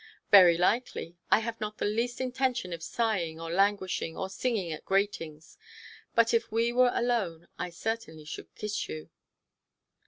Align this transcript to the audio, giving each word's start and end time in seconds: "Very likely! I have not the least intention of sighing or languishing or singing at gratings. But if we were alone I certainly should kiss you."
"Very 0.31 0.57
likely! 0.57 1.15
I 1.29 1.41
have 1.41 1.61
not 1.61 1.77
the 1.77 1.85
least 1.85 2.19
intention 2.19 2.73
of 2.73 2.81
sighing 2.81 3.39
or 3.39 3.51
languishing 3.51 4.17
or 4.17 4.31
singing 4.31 4.71
at 4.71 4.83
gratings. 4.83 5.59
But 6.15 6.33
if 6.33 6.51
we 6.51 6.73
were 6.73 6.89
alone 6.91 7.47
I 7.59 7.69
certainly 7.69 8.25
should 8.25 8.55
kiss 8.55 8.89
you." 8.89 9.11